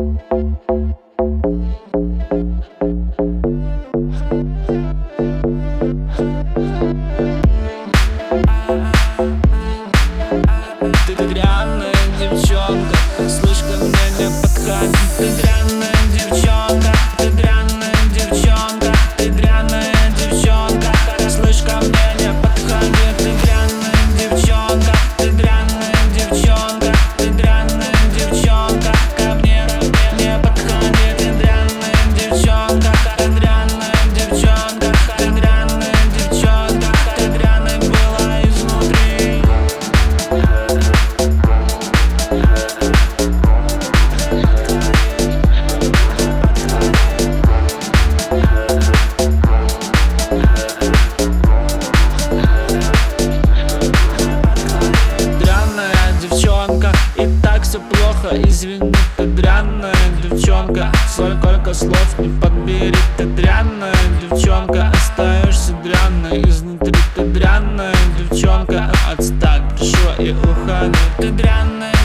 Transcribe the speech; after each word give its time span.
Ты 0.00 0.06
дрянная 11.16 11.92
девчонка, 12.18 12.96
слышь 13.28 13.58
ко 13.58 13.76
мне 13.76 14.06
не 14.18 14.28
подходи, 14.40 15.04
ты 15.18 15.24
дрянная 15.42 15.89
жалко 61.70 61.74
слов 61.74 62.18
не 62.18 62.40
подбери. 62.40 62.94
Ты 63.16 63.24
дрянная 63.26 63.94
девчонка, 64.20 64.90
остаешься 64.90 65.72
дрянной. 65.82 66.42
Изнутри 66.48 66.92
ты 67.14 67.24
дрянная 67.24 67.94
девчонка 68.18 68.90
а 69.06 69.12
Отстань, 69.12 69.68
пришла 69.76 70.14
и 70.18 70.32
ухану, 70.32 70.94
Ты 71.18 71.30
дрянная 71.30 71.99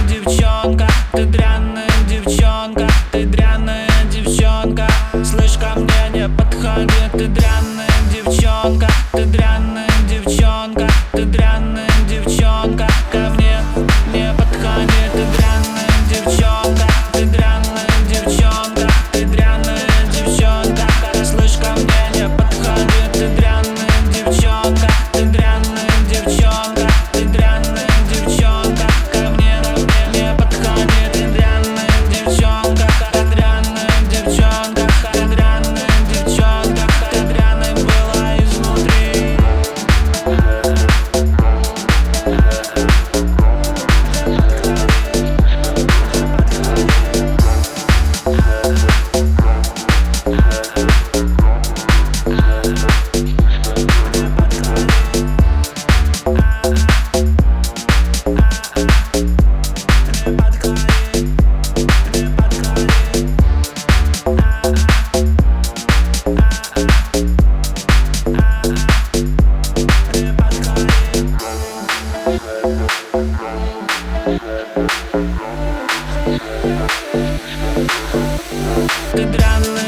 Ты 79.13 79.25
дрянная. 79.25 79.84